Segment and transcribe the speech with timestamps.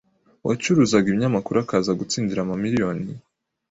[0.43, 3.09] uwacuruzaga ibinyamakuru akaza gutsindira ama miliyoni